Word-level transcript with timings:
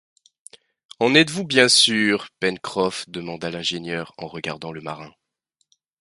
En 0.99 1.13
êtes-vous 1.13 1.45
bien 1.45 1.67
sûr, 1.69 2.29
Pencroff 2.39 3.07
demanda 3.07 3.51
l’ingénieur, 3.51 4.15
en 4.17 4.25
regardant 4.25 4.71
le 4.71 4.81
marin. 4.81 5.13